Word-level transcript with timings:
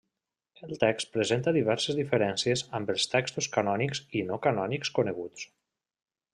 El 0.67 0.71
text 0.83 1.11
presenta 1.17 1.53
diverses 1.57 1.99
diferències 1.99 2.65
amb 2.79 2.91
els 2.95 3.07
textos 3.13 3.51
canònics 3.59 4.03
i 4.23 4.27
no 4.33 4.43
canònics 4.49 4.95
coneguts. 5.01 5.49